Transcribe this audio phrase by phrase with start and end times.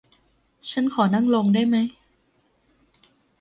[0.71, 1.77] ฉันขอนั่งลงได้ไหม